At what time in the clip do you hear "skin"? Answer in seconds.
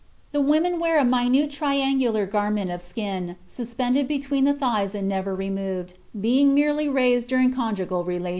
2.81-3.35